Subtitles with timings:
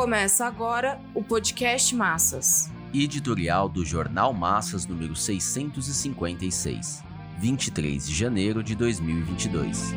[0.00, 2.70] Começa agora o podcast Massas.
[2.94, 7.04] Editorial do Jornal Massas número 656,
[7.38, 9.92] 23 de janeiro de 2022.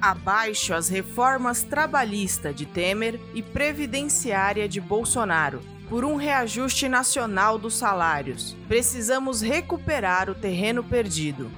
[0.00, 5.60] Abaixo as reformas trabalhista de Temer e previdenciária de Bolsonaro.
[5.90, 8.56] Por um reajuste nacional dos salários.
[8.66, 11.50] Precisamos recuperar o terreno perdido.